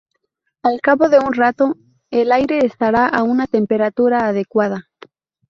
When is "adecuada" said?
4.27-4.89